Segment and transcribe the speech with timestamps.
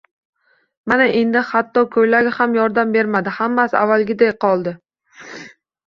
[0.91, 4.79] Mana, endi hatto koʻylagi ham yordam bermadi, hammasi avvalgiday qoldi